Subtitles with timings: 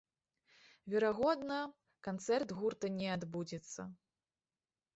[0.93, 1.59] Верагодна,
[2.09, 3.81] канцэрт гурта не адбудзецца.